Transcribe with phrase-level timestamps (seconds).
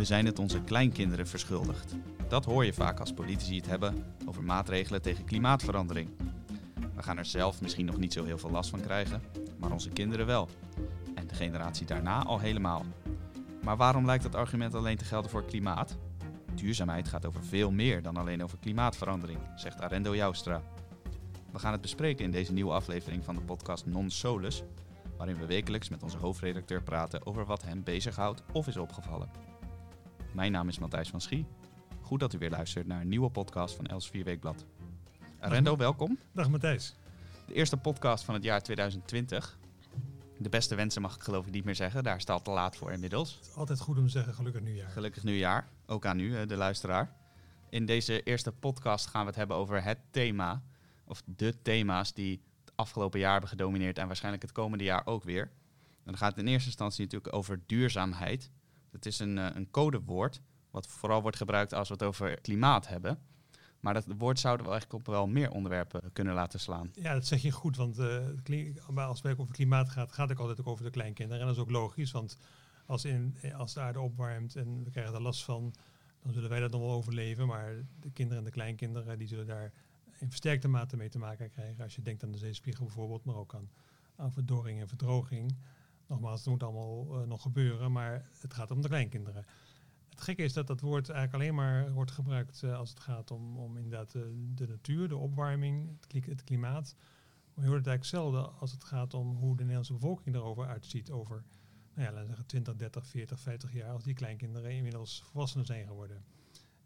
[0.00, 1.94] We zijn het onze kleinkinderen verschuldigd.
[2.28, 6.08] Dat hoor je vaak als politici het hebben over maatregelen tegen klimaatverandering.
[6.94, 9.22] We gaan er zelf misschien nog niet zo heel veel last van krijgen,
[9.58, 10.48] maar onze kinderen wel.
[11.14, 12.84] En de generatie daarna al helemaal.
[13.62, 15.96] Maar waarom lijkt dat argument alleen te gelden voor klimaat?
[16.54, 20.62] Duurzaamheid gaat over veel meer dan alleen over klimaatverandering, zegt Arendo Joustra.
[21.52, 24.62] We gaan het bespreken in deze nieuwe aflevering van de podcast Non Solus,
[25.16, 29.49] waarin we wekelijks met onze hoofdredacteur praten over wat hem bezighoudt of is opgevallen.
[30.32, 31.46] Mijn naam is Matthijs van Schie.
[32.00, 34.64] Goed dat u weer luistert naar een nieuwe podcast van Els Vierweekblad.
[35.40, 36.18] Arendo, welkom.
[36.32, 36.94] Dag Matthijs.
[37.46, 39.58] De eerste podcast van het jaar 2020.
[40.38, 42.92] De beste wensen mag ik geloof ik niet meer zeggen, daar staat te laat voor
[42.92, 43.36] inmiddels.
[43.36, 44.90] Het is altijd goed om te zeggen gelukkig nieuwjaar.
[44.90, 47.16] Gelukkig nieuwjaar, ook aan u, eh, de luisteraar.
[47.70, 50.62] In deze eerste podcast gaan we het hebben over het thema,
[51.04, 55.24] of de thema's die het afgelopen jaar hebben gedomineerd en waarschijnlijk het komende jaar ook
[55.24, 55.42] weer.
[55.42, 58.50] En dan gaat het in eerste instantie natuurlijk over duurzaamheid.
[58.92, 62.88] Het is een, eh, een codewoord, wat vooral wordt gebruikt als we het over klimaat
[62.88, 63.18] hebben.
[63.80, 66.90] Maar dat woord zouden we eigenlijk op wel meer onderwerpen kunnen laten slaan.
[66.94, 70.60] Ja, dat zeg je goed, want uh, als het over klimaat gaat, gaat het altijd
[70.60, 71.40] ook over de kleinkinderen.
[71.40, 72.38] En dat is ook logisch, want
[72.86, 75.74] als, in, als de aarde opwarmt en we krijgen er last van,
[76.22, 77.46] dan zullen wij dat nog wel overleven.
[77.46, 79.72] Maar de kinderen en de kleinkinderen, die zullen daar
[80.18, 81.84] in versterkte mate mee te maken krijgen.
[81.84, 83.70] Als je denkt aan de zeespiegel bijvoorbeeld, maar ook aan,
[84.16, 85.56] aan verdorring en verdroging.
[86.10, 89.44] Nogmaals, het moet allemaal uh, nog gebeuren, maar het gaat om de kleinkinderen.
[90.08, 93.30] Het gekke is dat dat woord eigenlijk alleen maar wordt gebruikt uh, als het gaat
[93.30, 96.94] om, om inderdaad de, de natuur, de opwarming, het, klimaat.
[97.54, 100.66] Maar je hoort het eigenlijk zelden als het gaat om hoe de Nederlandse bevolking erover
[100.66, 101.44] uitziet over,
[101.94, 105.66] nou ja, laten we zeggen 20, 30, 40, 50 jaar, als die kleinkinderen inmiddels volwassenen
[105.66, 106.24] zijn geworden.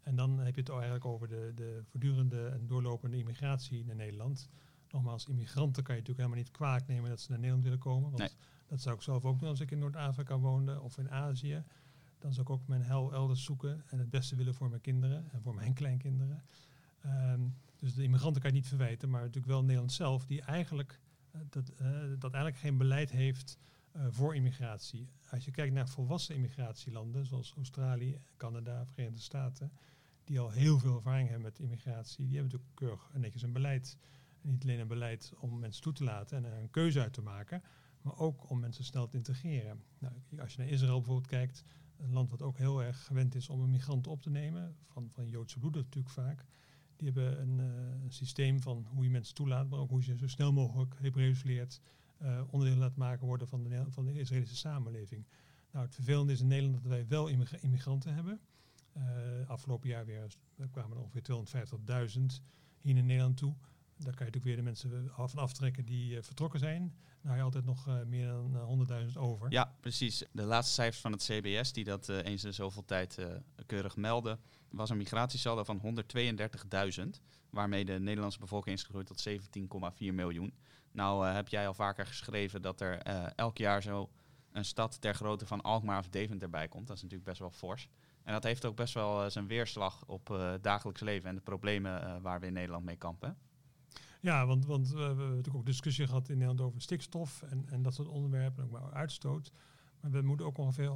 [0.01, 4.49] En dan heb je het eigenlijk over de, de voortdurende en doorlopende immigratie naar Nederland.
[4.89, 8.11] Nogmaals, immigranten kan je natuurlijk helemaal niet kwaad nemen dat ze naar Nederland willen komen.
[8.11, 8.35] Want.
[8.75, 11.63] Dat zou ik zelf ook doen als ik in Noord-Afrika woonde of in Azië.
[12.19, 15.31] Dan zou ik ook mijn hel elders zoeken en het beste willen voor mijn kinderen
[15.31, 16.43] en voor mijn kleinkinderen.
[17.01, 17.41] Ehm,
[17.75, 20.99] dus de immigranten kan je niet verwijten, maar natuurlijk wel Nederland zelf, die eigenlijk,
[21.31, 21.87] eh, dat, eh,
[22.19, 23.57] dat eigenlijk geen beleid heeft
[23.91, 25.09] eh, voor immigratie.
[25.29, 29.71] Als je kijkt naar volwassen immigratielanden, zoals Australië, Canada, Verenigde Staten,
[30.23, 33.97] die al heel veel ervaring hebben met immigratie, die hebben natuurlijk keurig netjes een beleid.
[34.41, 37.13] En niet alleen een beleid om mensen toe te laten en er een keuze uit
[37.13, 37.63] te maken,
[38.05, 39.83] maar ook om mensen snel te integreren.
[39.99, 41.63] Nou, als je naar Israël bijvoorbeeld kijkt,
[41.97, 45.09] een land wat ook heel erg gewend is om een migrant op te nemen, van,
[45.11, 46.45] van Joodse bloed natuurlijk vaak.
[46.95, 50.17] Die hebben een, uh, een, systeem van hoe je mensen toelaat, maar ook hoe je
[50.17, 51.81] zo snel mogelijk Hebreeuws leert,
[52.21, 55.25] uh, onderdeel laat maken worden van de, van de Israëlische samenleving.
[55.71, 57.27] Nou, het vervelende is in Nederland dat wij wel
[57.61, 58.39] immigranten hebben.
[58.97, 59.03] Uh,
[59.47, 60.27] afgelopen jaar weer
[60.57, 62.21] er kwamen er ongeveer 250.000
[62.79, 63.55] hier in Nederland toe.
[63.97, 66.95] Daar kan je natuurlijk weer de mensen van aftrekken die uh, vertrokken zijn.
[67.21, 69.51] Nou, je altijd nog uh, meer dan 100.000 over.
[69.51, 70.23] Ja, precies.
[70.31, 73.19] De laatste cijfers van het CBS, die dat eens in zoveel tijd
[73.65, 74.39] keurig melden,
[74.69, 76.03] was een migratiesaldo van
[77.03, 77.09] 132.000.
[77.49, 80.53] Waarmee de Nederlandse bevolking is gegroeid tot 17,4 miljoen.
[80.91, 82.97] Nou heb jij al vaker geschreven dat er
[83.35, 84.09] elk jaar zo
[84.51, 86.87] een stad ter grootte van Alkmaar of Deventer bij komt.
[86.87, 87.89] Dat is natuurlijk best wel fors.
[88.23, 92.21] En dat heeft ook best wel zijn weerslag op het dagelijks leven en de problemen
[92.21, 93.37] waar we in Nederland mee kampen.
[94.25, 97.81] Ja, want, want we hebben natuurlijk ook discussie gehad in Nederland over stikstof en, en
[97.81, 99.51] dat soort onderwerpen, ook maar uitstoot.
[99.99, 100.91] Maar we moeten ook ongeveer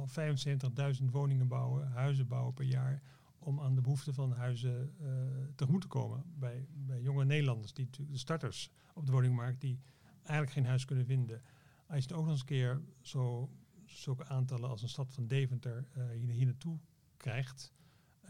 [1.00, 3.02] 75.000 woningen bouwen, huizen bouwen per jaar,
[3.38, 5.08] om aan de behoeften van huizen uh,
[5.54, 6.24] tegemoet te komen.
[6.38, 9.80] Bij, bij jonge Nederlanders, die de starters op de woningmarkt, die
[10.22, 11.42] eigenlijk geen huis kunnen vinden.
[11.86, 13.50] Als je ook nog eens een keer zo,
[13.84, 16.78] zulke aantallen als een stad van Deventer uh, hier, naartoe
[17.16, 17.72] krijgt,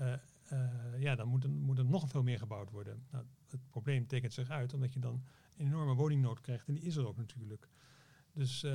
[0.01, 0.15] uh,
[0.99, 3.05] ja, dan moet er, moet er nog veel meer gebouwd worden.
[3.11, 5.23] Nou, het probleem tekent zich uit omdat je dan
[5.57, 6.69] een enorme woningnood krijgt.
[6.69, 7.69] En die is er ook natuurlijk.
[8.33, 8.71] Dus, uh,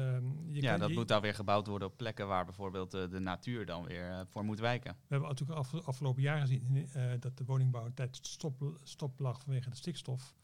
[0.48, 3.10] je ja, kan, dat je, moet dan weer gebouwd worden op plekken waar bijvoorbeeld uh,
[3.10, 4.92] de natuur dan weer uh, voor moet wijken.
[4.92, 9.20] We hebben natuurlijk af, afgelopen jaar gezien uh, dat de woningbouw een tijd stop, stop
[9.20, 10.36] lag vanwege de stikstof.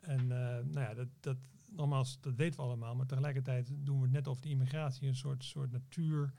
[0.00, 2.94] En nou ja, dat, dat, nogmaals, dat weten we allemaal.
[2.94, 6.32] Maar tegelijkertijd doen we het net of de immigratie een soort, soort natuur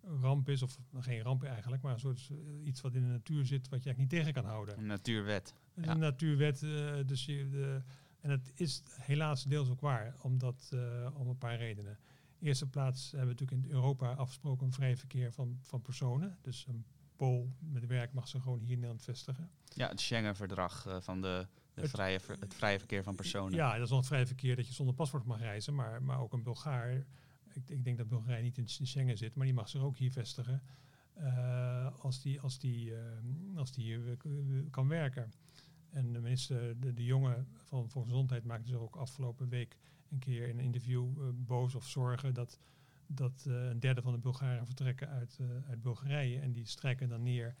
[0.00, 2.30] ramp is, of geen ramp eigenlijk, maar een soort
[2.62, 4.78] iets wat in de natuur zit wat je eigenlijk niet tegen kan houden.
[4.78, 5.54] Een natuurwet.
[5.88, 7.82] Een natuurwet, uh, dus je, de,
[8.20, 11.98] en het is helaas deels ook waar, omdat, uh, om een paar redenen.
[12.38, 16.38] In eerste plaats hebben we natuurlijk in Europa afgesproken een vrij verkeer van, van personen.
[16.40, 16.84] Dus een
[17.16, 19.50] Pool met werk mag ze gewoon hier in Nederland vestigen.
[19.64, 23.52] Ja, het Schengen-verdrag uh, van de, de het, vrije, ver, het vrije verkeer van personen.
[23.52, 26.20] Ja, dat is wel het vrije verkeer dat je zonder paspoort mag reizen, maar, maar
[26.20, 27.04] ook een Bulgaar
[27.52, 30.12] ik, ik, denk dat Bulgarije niet in Schengen zit, maar die mag zich ook hier
[30.12, 30.62] vestigen
[31.18, 32.98] uh, als die, als die, uh,
[33.56, 34.16] als die hier
[34.70, 35.32] kan werken.
[35.92, 39.76] En de minister De, de Jonge van Volksgezondheid maakte zich ook afgelopen week
[40.10, 42.58] een keer in een interview uh, boos of zorgen dat
[43.06, 45.38] dat een derde van de Bulgaren vertrekken uit,
[45.68, 47.54] uit Bulgarije en die strijken dan neer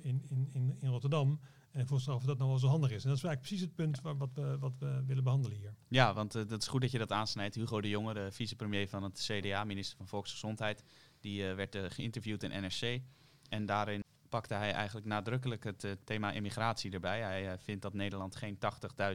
[0.00, 1.40] in, in, in, in Rotterdam.
[1.72, 3.02] En volgens of dat nou wel zo handig is.
[3.02, 5.74] En dat is eigenlijk precies het punt waar, wat, we, wat we willen behandelen hier.
[5.88, 7.54] Ja, want uh, dat is goed dat je dat aansnijdt.
[7.54, 10.84] Hugo de Jonge, de vicepremier van het CDA, minister van Volksgezondheid,
[11.20, 13.00] die uh, werd uh, geïnterviewd in NRC.
[13.48, 14.01] En daarin
[14.32, 17.20] pakte hij eigenlijk nadrukkelijk het thema immigratie erbij.
[17.20, 18.58] Hij vindt dat Nederland geen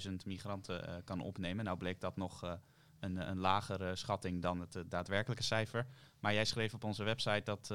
[0.07, 1.65] 80.000 migranten kan opnemen.
[1.65, 2.57] Nou bleek dat nog
[2.99, 5.87] een, een lagere schatting dan het daadwerkelijke cijfer.
[6.19, 7.67] Maar jij schreef op onze website dat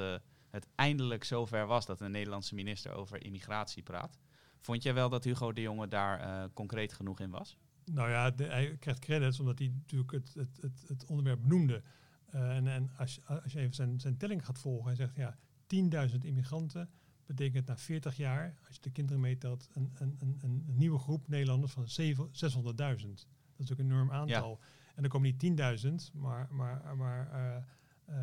[0.51, 4.19] het eindelijk zover was dat een Nederlandse minister over immigratie praat.
[4.61, 7.57] Vond jij wel dat Hugo de Jonge daar concreet genoeg in was?
[7.85, 11.83] Nou ja, hij krijgt credits omdat hij natuurlijk het, het, het, het onderwerp noemde.
[12.31, 15.39] En als, als je even zijn, zijn telling gaat volgen en zegt ja,
[16.11, 16.91] 10.000 immigranten
[17.27, 21.29] betekent na 40 jaar, als je de kinderen meetelt, een, een, een, een nieuwe groep
[21.29, 21.91] Nederlanders van 600.000.
[22.33, 23.27] Dat is
[23.57, 24.59] natuurlijk een enorm aantal.
[24.61, 24.67] Ja.
[24.95, 27.31] En dan komen niet 10.000, maar, maar, maar
[28.09, 28.17] uh,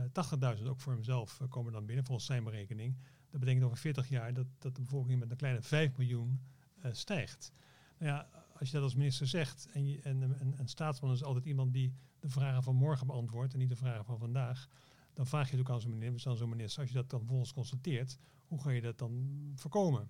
[0.53, 2.97] uh, 80.000 ook voor hemzelf komen dan binnen, volgens zijn berekening.
[3.29, 6.41] Dat betekent over 40 jaar dat, dat de bevolking met een kleine 5 miljoen
[6.85, 7.51] uh, stijgt.
[7.97, 8.29] Nou ja,
[8.59, 11.73] als je dat als minister zegt en, je, en een, een staatsman is altijd iemand
[11.73, 14.67] die de vragen van morgen beantwoordt en niet de vragen van vandaag,
[15.13, 18.17] dan vraag je natuurlijk aan zo'n minister, zo'n minister, als je dat dan volgens constateert,
[18.49, 20.09] hoe ga je dat dan voorkomen?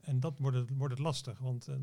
[0.00, 1.78] En dat wordt het, wordt het lastig, want uh,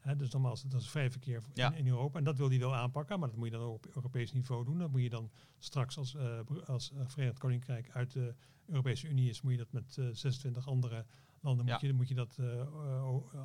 [0.00, 2.18] Hè, dus nogmaals, dat is vrij verkeer in, in, Europa.
[2.18, 4.64] En dat wil hij wel aanpakken, maar dat moet je dan ook op Europees niveau
[4.64, 4.78] doen.
[4.78, 8.34] Dat moet je dan straks als, uh, als uh, Verenigd Koninkrijk uit de
[8.66, 11.06] Europese Unie is, moet je dat met uh, eh, 26 andere
[11.40, 12.38] landen moet je, moet je dat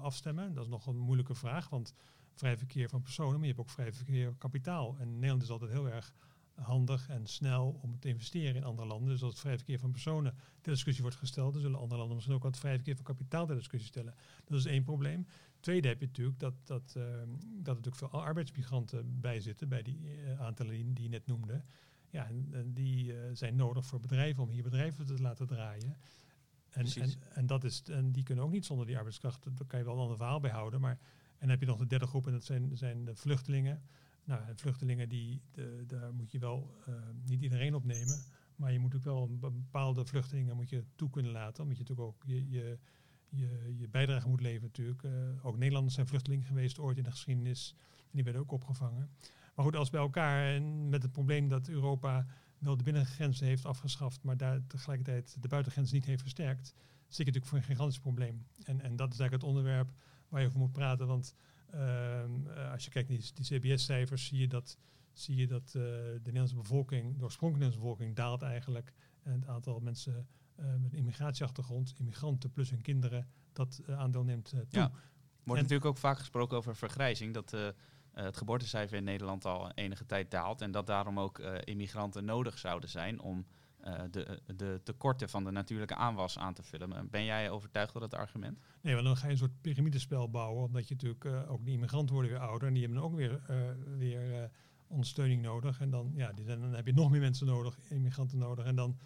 [0.02, 0.54] afstemmen.
[0.54, 1.94] Dat is nog een moeilijke vraag, want
[2.34, 4.96] vrij verkeer van personen, maar je hebt ook vrij verkeer kapitaal.
[5.00, 6.14] En Nederland is altijd heel erg
[6.56, 9.10] handig en snel om te investeren in andere landen.
[9.10, 12.16] Dus als het vrij verkeer van personen ter discussie wordt gesteld, dan zullen andere landen
[12.16, 14.16] misschien ook het vrij verkeer van kapitaal ter discussie stellen.
[14.46, 15.28] Dat is één probleem.
[15.60, 19.82] Tweede heb je natuurlijk dat, dat, uh, dat er natuurlijk veel arbeidsmigranten bij zitten, bij
[19.82, 21.64] die uh, aantallen die, die, je net noemde.
[22.10, 25.98] Ja, en, en die uh, zijn nodig voor bedrijven om hier bedrijven te laten draaien.
[26.70, 29.56] En, en, en, dat is, en die kunnen ook niet zonder die arbeidskrachten.
[29.56, 30.82] Daar kan je wel een ander verhaal bij houden.
[30.82, 30.98] Maar,
[31.32, 33.82] en dan heb je nog de derde groep en dat zijn, zijn de vluchtelingen.
[34.26, 36.76] Nou, en vluchtelingen, die, de, daar moet je wel
[37.26, 38.24] niet iedereen opnemen.
[38.56, 41.64] Maar je moet ook wel een bepaalde vluchtelingen moet je toe kunnen laten.
[41.64, 42.78] Omdat je natuurlijk ook je, je
[43.78, 45.04] je, bijdrage moet leveren natuurlijk.
[45.04, 47.76] Uh, ook Nederlanders zijn vluchtelingen geweest ooit in de geschiedenis.
[47.98, 49.10] En die werden ook opgevangen.
[49.56, 52.26] Maar goed, als bij elkaar en met het probleem dat Europa
[52.58, 56.74] wel de binnengrenzen heeft afgeschaft, maar daar tegelijkertijd de buitengrenzen niet heeft versterkt,
[57.08, 58.46] zit je natuurlijk voor een gigantisch probleem.
[58.64, 59.94] En, en dat is eigenlijk het onderwerp
[60.30, 61.08] waar je over moet praten.
[61.08, 61.36] Want
[61.76, 64.78] uh, als je kijkt naar die, die CBS-cijfers, zie je dat,
[65.12, 68.94] zie je dat uh, de Nederlandse bevolking, de oorspronkelijke bevolking, daalt eigenlijk.
[69.24, 70.28] En het aantal mensen
[70.60, 74.66] uh, met een immigratieachtergrond, immigranten plus hun kinderen, dat aandeel neemt toe.
[74.70, 74.92] Ja.
[75.44, 77.52] Wordt natuurlijk ook vaak gesproken over vergrijzing, dat
[78.12, 82.90] het geboortecijfer in Nederland al enige tijd daalt en dat daarom ook immigranten nodig zouden
[82.90, 83.46] zijn om
[84.12, 87.10] de, de tekorten van de natuurlijke aanwas aan te vullen.
[87.10, 88.60] Ben jij overtuigd door dat argument?
[88.82, 92.14] Nee, want dan ga je een soort piramidespel bouwen, omdat je natuurlijk ook die immigranten
[92.14, 93.42] worden weer ouder en die hebben dan ook weer,
[93.98, 94.52] weer
[94.88, 95.82] ondersteuning nodig.
[95.82, 98.66] En dan, ja, dan heb je nog meer mensen nodig, immigranten nodig.
[98.66, 98.98] En dan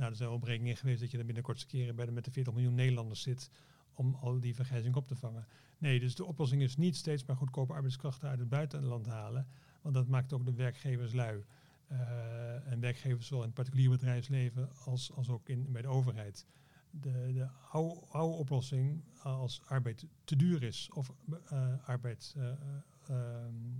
[0.00, 2.52] nou, er zijn wel geweest dat je dan binnenkort keren bij de, met de 40
[2.52, 3.50] miljoen Nederlanders zit
[3.94, 5.46] om al die vergrijzing op te vangen.
[5.78, 9.46] Nee, dus de oplossing is niet steeds maar goedkope arbeidskrachten uit het buitenland halen,
[9.82, 11.44] want dat maakt ook de werkgevers lui.
[11.92, 16.46] Uh, en werkgevers zowel in het particulier bedrijfsleven als, als ook in, bij de overheid.
[16.90, 21.12] De, de oude, oude oplossing als arbeid te duur is of
[21.52, 22.52] uh, arbeid, uh,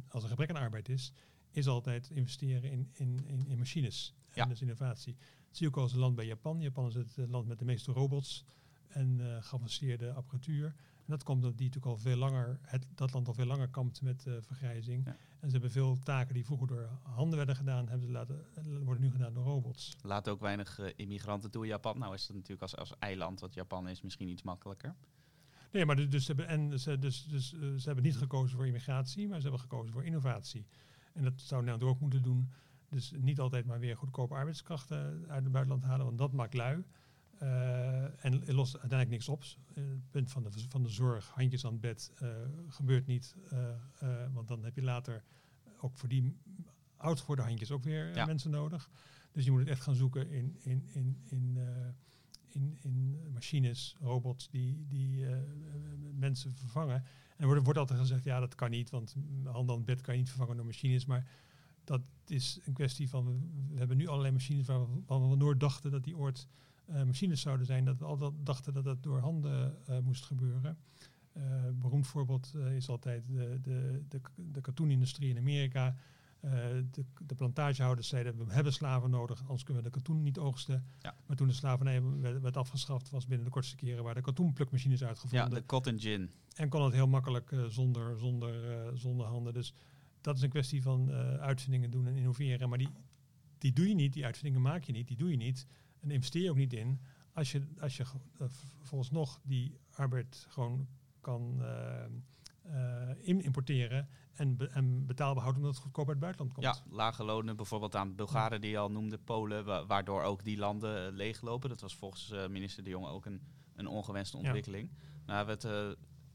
[0.08, 1.12] als er gebrek aan arbeid is,
[1.50, 4.14] is altijd investeren in, in, in, in machines.
[4.34, 4.42] Ja.
[4.42, 5.16] En dus innovatie
[5.50, 6.60] zie je ook als een land bij Japan.
[6.60, 8.44] Japan is het land met de meeste robots
[8.88, 10.74] en uh, geavanceerde apparatuur.
[11.10, 13.68] En dat komt omdat die natuurlijk al veel langer, het, dat land al veel langer
[13.68, 15.06] kampt met uh, vergrijzing.
[15.06, 18.44] En ze hebben veel taken die vroeger door handen werden gedaan, hebben ze laten,
[18.84, 19.96] worden nu gedaan door robots.
[20.02, 21.98] Laat ook weinig uh, immigranten toe in Japan.
[21.98, 24.94] Nou is het natuurlijk als, als eiland, wat Japan is, misschien iets makkelijker.
[25.72, 28.66] Nee, maar dus, dus, ze, hebben, en ze, dus, dus, ze hebben niet gekozen voor
[28.66, 30.66] immigratie, maar ze hebben gekozen voor innovatie.
[31.12, 32.50] En dat zou Nederland ook moeten doen.
[32.88, 36.84] Dus niet altijd maar weer goedkope arbeidskrachten uit het buitenland halen, want dat maakt lui.
[37.42, 39.42] Uh, en lost uiteindelijk niks op.
[39.42, 42.28] Uh, het punt van de, van de zorg, handjes aan het bed, uh,
[42.68, 43.34] gebeurt niet.
[44.32, 45.24] want dan heb je later
[45.80, 46.36] ook voor die
[46.96, 48.26] oud geworden handjes ook weer ja.
[48.26, 48.90] mensen nodig.
[49.32, 51.58] Dus je moet het echt gaan zoeken in, in, in, in,
[52.48, 55.26] in, in machines, robots die, die
[56.14, 56.96] mensen vervangen.
[56.96, 57.04] En
[57.36, 60.14] er wordt, wordt altijd gezegd, ja dat kan niet, want hand aan het bed kan
[60.14, 61.04] je niet vervangen door machines.
[61.04, 61.30] Maar
[61.84, 66.04] dat is een kwestie van, we hebben nu allerlei machines waarvan we nooit dachten dat
[66.04, 66.48] die ooit
[67.06, 67.84] machines zouden zijn.
[67.84, 70.78] Dat we altijd dachten dat dat door handen uh, moest gebeuren.
[71.36, 71.44] Uh,
[71.74, 75.96] beroemd voorbeeld is altijd de, de, de, de cartoonindustrie in Amerika.
[76.44, 76.52] Uh,
[76.90, 80.84] de, de, plantagehouders zeiden we hebben slaven nodig, anders kunnen we de katoen niet oogsten.
[80.98, 81.14] Ja.
[81.26, 85.04] Maar toen de slavernij werd, werd, afgeschaft, was binnen de kortste keren waar de katoenplukmachines
[85.04, 85.48] uitgevonden.
[85.48, 86.30] Ja, de cotton gin.
[86.54, 88.54] En kon het heel makkelijk zonder, zonder,
[88.98, 89.52] zonder handen.
[89.52, 89.74] Dus
[90.20, 92.68] dat is een kwestie van uitvindingen doen en innoveren.
[92.68, 92.90] Maar die,
[93.58, 95.66] die doe je niet, die uitvindingen maak je niet, die doe je niet.
[96.00, 97.00] En investeer je ook niet in
[97.32, 98.04] als je, als je
[98.80, 100.88] volgens nog die arbeid gewoon
[101.20, 101.62] kan
[103.24, 106.66] importeren en, be en betaalbaar houden omdat het goedkoop uit het buitenland komt.
[106.66, 110.58] Ja, lage lonen bijvoorbeeld aan Bulgaren die je al noemde, Polen, wa waardoor ook die
[110.58, 111.68] landen uh, leeglopen.
[111.68, 113.42] Dat was volgens minister De Jong ook een,
[113.74, 114.90] een ongewenste ontwikkeling.
[115.26, 115.62] Nou, het,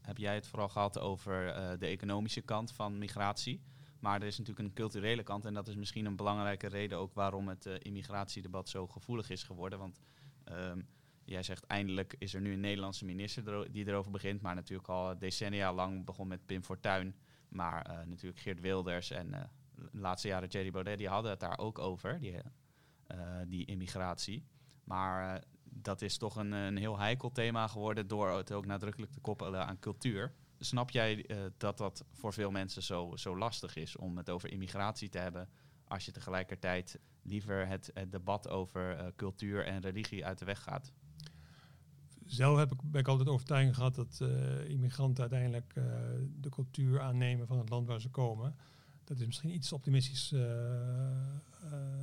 [0.00, 3.62] heb jij het vooral gehad over de economische kant van migratie.
[3.98, 7.14] Maar er is natuurlijk een culturele kant en dat is misschien een belangrijke reden ook
[7.14, 9.78] waarom het immigratiedebat zo gevoelig is geworden.
[9.78, 10.00] Want
[10.52, 10.88] um,
[11.24, 15.18] jij zegt eindelijk is er nu een Nederlandse minister die erover begint, maar natuurlijk al
[15.18, 17.14] decennia lang begon met Pim Fortuyn.
[17.48, 19.40] Maar uh, natuurlijk Geert Wilders en uh,
[19.74, 22.34] de laatste jaren Jerry Baudet, die hadden het daar ook over, die,
[23.46, 24.46] die immigratie.
[24.84, 29.20] Maar dat is toch een, een heel heikel thema geworden door het ook nadrukkelijk te
[29.20, 30.34] koppelen aan cultuur.
[30.58, 35.08] Snap jij dat dat voor veel mensen zo, zo lastig is om het over immigratie
[35.08, 35.48] te hebben,
[35.84, 40.92] als je tegelijkertijd liever het, debat over cultuur en religie uit de weg gaat?
[42.26, 45.74] zelf heb ik, ben ik altijd overtuiging gehad dat uh, immigranten uiteindelijk
[46.40, 48.56] de cultuur aannemen van het land waar ze komen.
[49.04, 50.34] Dat is misschien iets optimistisch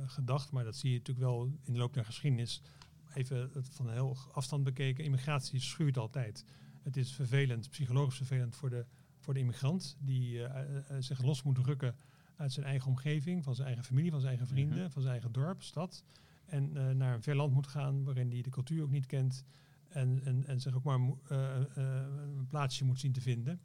[0.06, 2.62] gedacht, maar dat zie je natuurlijk wel in de loop der geschiedenis.
[3.14, 6.44] Even het van heel afstand bekeken, immigratie schuurt altijd.
[6.84, 8.86] Het is vervelend, psychologisch vervelend voor de,
[9.18, 10.40] voor de immigrant, die
[10.98, 11.96] zich los moet drukken
[12.36, 14.90] uit zijn eigen omgeving, van zijn eigen familie, van zijn eigen vrienden, -hmm.
[14.90, 16.04] van zijn eigen dorp, stad.
[16.44, 19.44] En naar een ver land moet gaan waarin hij de cultuur ook niet kent
[19.88, 21.00] en, en, en zich ook maar
[21.74, 23.60] een plaatsje moet zien te vinden.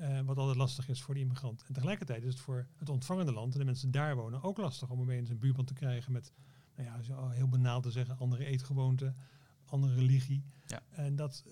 [0.00, 1.64] Uh, wat altijd lastig is voor de immigrant.
[1.66, 4.90] En tegelijkertijd is het voor het ontvangende land en de mensen daar wonen ook lastig
[4.90, 6.32] om opeens een buurman te krijgen met,
[6.76, 9.16] nou ja, zo heel banaal te zeggen, andere eetgewoonten,
[9.70, 10.44] andere religie.
[10.66, 10.82] Ja.
[10.90, 11.44] En dat,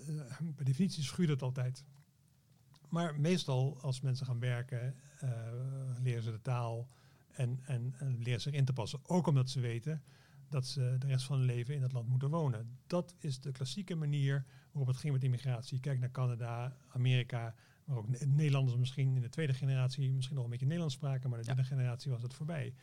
[0.57, 1.85] per definitie schuurt het altijd.
[2.89, 4.95] Maar meestal als mensen gaan werken,
[6.03, 6.89] leren ze de taal
[7.33, 9.01] en, en, en leren zich in te passen.
[9.03, 10.03] Ook omdat ze weten
[10.49, 12.79] dat ze de rest van hun leven in dat land moeten wonen.
[12.87, 15.81] Dat is de klassieke manier waarop het ging met immigratie.
[15.81, 17.55] Kijk naar Canada, Amerika,
[17.85, 21.39] maar ook Nederlanders misschien in de tweede generatie misschien nog een beetje Nederlands spraken, maar
[21.39, 21.69] de derde ja.
[21.69, 22.75] generatie was het voorbij.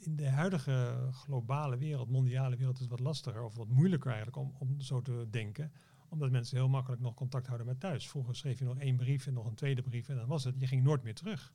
[0.00, 4.36] In de huidige globale wereld, mondiale wereld, is het wat lastiger of wat moeilijker eigenlijk
[4.36, 5.72] om, om zo te denken
[6.08, 8.08] omdat mensen heel makkelijk nog contact houden met thuis.
[8.08, 10.54] Vroeger schreef je nog één brief en nog een tweede brief en dan was het.
[10.58, 11.52] Je ging nooit meer terug.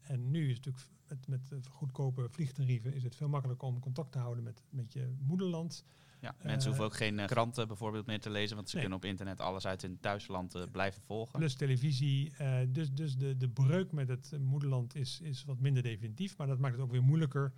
[0.00, 0.90] En nu is het natuurlijk
[1.26, 5.14] met, met goedkope vliegtarieven is het veel makkelijker om contact te houden met, met je
[5.18, 5.84] moederland.
[6.20, 8.84] Ja, mensen uh, hoeven ook geen uh, kranten bijvoorbeeld meer te lezen, want ze nee.
[8.84, 11.38] kunnen op internet alles uit hun thuisland uh, blijven volgen.
[11.38, 12.32] Plus televisie.
[12.68, 16.58] dus dus de, de breuk met het moederland is, is wat minder definitief, maar dat
[16.58, 17.52] maakt het ook weer moeilijker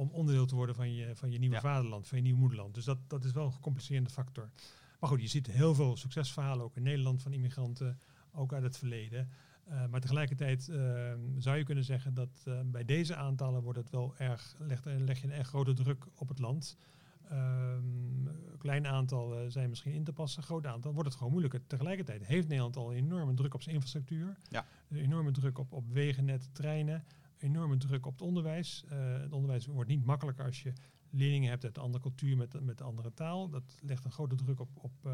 [0.00, 1.60] om onderdeel te worden van je, van je nieuwe ja.
[1.60, 2.74] vaderland, van je nieuwe moederland.
[2.74, 4.50] Dus dat, dat is wel een gecompliceerde factor.
[5.00, 7.98] Maar goed, je ziet heel veel succesverhalen ook in Nederland van immigranten,
[8.32, 9.30] ook uit het verleden.
[9.68, 13.90] Uh, maar tegelijkertijd uh, zou je kunnen zeggen dat uh, bij deze aantallen wordt het
[13.90, 16.76] wel erg, leg, leg je een erg grote druk op het land.
[17.28, 21.66] Een klein aantal zijn misschien in te passen, groot aantal wordt het gewoon moeilijker.
[21.66, 24.66] Tegelijkertijd heeft Nederland al enorme druk op zijn infrastructuur, ja.
[24.88, 27.04] een enorme druk op, op wegennet, treinen,
[27.42, 28.84] enorme druk op het onderwijs.
[28.88, 30.72] het onderwijs wordt niet makkelijker als je
[31.10, 33.48] leerlingen hebt uit een andere cultuur met, met een andere taal.
[33.48, 35.08] Dat legt een grote druk op, op,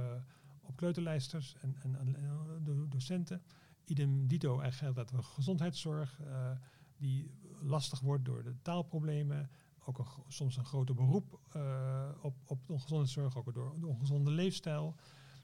[0.61, 3.42] op kleuterlijsters en, en, en docenten.
[3.87, 6.50] Idem dito geldt dat we gezondheidszorg, uh,
[6.97, 7.30] die
[7.61, 9.50] lastig wordt door de taalproblemen.
[9.85, 14.30] Ook een, soms een groter beroep uh, op, op de gezondheidszorg, ook door de ongezonde
[14.30, 14.95] leefstijl.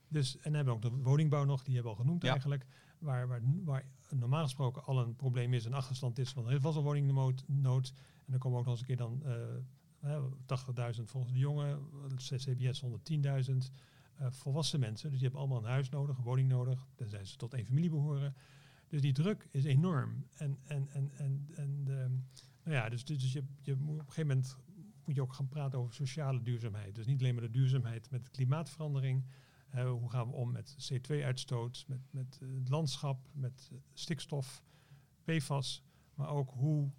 [0.08, 2.30] Dus, en dan hebben we ook de woningbouw nog, die hebben we al genoemd ja.
[2.30, 2.66] eigenlijk.
[3.02, 3.42] Waar,
[4.11, 7.44] normaal gesproken al een probleem is, een achterstand is, want er was al woningnood.
[7.47, 7.92] Nood,
[8.25, 9.23] en dan komen ook nog eens een keer dan
[10.04, 10.25] uh,
[10.99, 11.80] 80.000 volgens de jongen,
[12.16, 12.90] CBS 110.000
[14.21, 15.11] uh, volwassen mensen.
[15.11, 17.90] Dus die hebben allemaal een huis nodig, een woning nodig, tenzij ze tot één familie
[17.90, 18.35] behoren.
[18.88, 20.26] Dus die druk is enorm.
[20.37, 22.18] En, en, en, en, en de,
[22.64, 24.56] nou ja, dus, dus je, je moet op een gegeven moment
[25.04, 26.94] moet je ook gaan praten over sociale duurzaamheid.
[26.94, 29.25] Dus niet alleen maar de duurzaamheid met klimaatverandering.
[29.73, 34.62] Hoe gaan we om met CO2-uitstoot, met, met het landschap, met stikstof,
[35.25, 35.83] PFAS.
[36.14, 36.91] Maar ook hoe,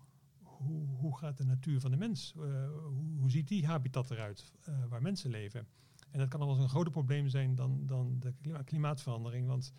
[0.42, 2.34] hoe, hoe gaat de natuur van de mens?
[2.38, 4.52] Uh, hoe, hoe ziet die habitat eruit
[4.90, 5.68] waar mensen leven?
[6.10, 9.48] En dat kan wel eens een groter probleem zijn dan, dan de klimaatverandering.
[9.48, 9.74] Want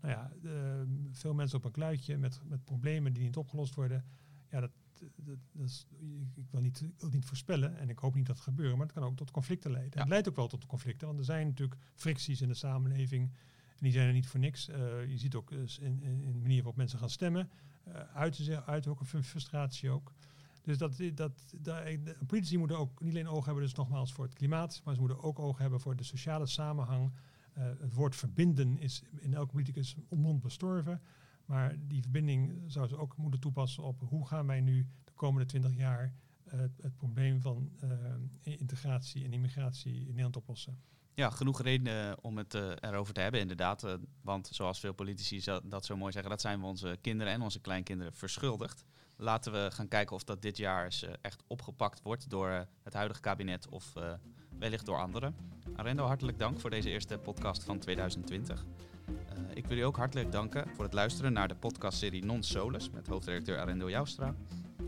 [0.00, 0.32] nou ja,
[1.10, 4.04] veel mensen op een kluitje met, met problemen die niet opgelost worden.
[4.50, 5.86] Ja, dat, dat, dat is,
[6.34, 8.94] ik wil niet, wil niet voorspellen en ik hoop niet dat het gebeurt, maar het
[8.94, 9.92] kan ook tot conflicten leiden.
[9.94, 10.00] Ja.
[10.00, 13.30] Het leidt ook wel tot conflicten, want er zijn natuurlijk fricties in de samenleving.
[13.68, 14.68] En die zijn er niet voor niks.
[14.68, 14.76] Uh,
[15.08, 17.50] je ziet ook uh, in, in, in de manier waarop mensen gaan stemmen.
[17.88, 20.12] Uh, uiten, zich, uiten ook een frustratie ook.
[20.62, 21.84] Dus dat, dat, dat,
[22.26, 25.22] politici moeten ook niet alleen oog hebben, dus nogmaals voor het klimaat, maar ze moeten
[25.22, 27.12] ook oog hebben voor de sociale samenhang.
[27.58, 31.00] Uh, het woord verbinden is in elke politicus onmond bestorven.
[31.46, 35.46] Maar die verbinding zou ze ook moeten toepassen op hoe gaan wij nu de komende
[35.46, 36.14] twintig jaar
[36.54, 37.90] uh, het probleem van uh,
[38.42, 40.80] integratie en immigratie in Nederland oplossen.
[41.14, 43.98] Ja, genoeg redenen om het erover te hebben, inderdaad.
[44.20, 47.60] want zoals veel politici dat zo mooi zeggen, dat zijn we onze kinderen en onze
[47.60, 48.84] kleinkinderen verschuldigd.
[49.16, 53.20] Laten we gaan kijken of dat dit jaar eens echt opgepakt wordt door het huidige
[53.20, 53.92] kabinet of
[54.58, 55.34] wellicht door anderen.
[55.76, 58.64] Arendo, hartelijk dank voor deze eerste podcast van 2020.
[59.54, 63.06] ik wil u ook hartelijk danken voor het luisteren naar de podcastserie Non Solus met
[63.06, 64.34] hoofdredacteur Arendo Joustra.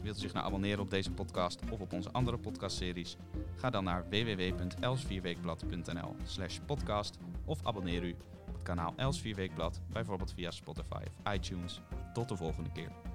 [0.03, 3.17] Wilt u zich nou abonneren op deze podcast of op onze andere podcastseries?
[3.57, 8.17] Ga dan naar www.elsvierweekblad.nl slash podcast of abonneer u
[8.49, 11.81] op het kanaal Els Vierweekblad, bijvoorbeeld via Spotify of iTunes.
[12.13, 13.08] Tot de volgende keer.